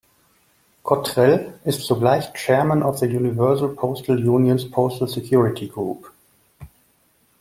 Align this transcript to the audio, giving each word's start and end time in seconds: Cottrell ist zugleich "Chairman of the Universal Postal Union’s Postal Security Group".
Cottrell 0.81 1.59
ist 1.63 1.85
zugleich 1.85 2.33
"Chairman 2.35 2.81
of 2.81 2.97
the 2.97 3.05
Universal 3.05 3.75
Postal 3.75 4.17
Union’s 4.27 4.71
Postal 4.71 5.07
Security 5.07 5.67
Group". 5.67 6.11